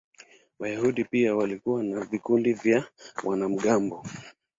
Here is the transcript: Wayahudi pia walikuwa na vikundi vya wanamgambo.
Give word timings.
Wayahudi 0.59 1.03
pia 1.03 1.35
walikuwa 1.35 1.83
na 1.83 2.05
vikundi 2.05 2.53
vya 2.53 2.87
wanamgambo. 3.23 4.05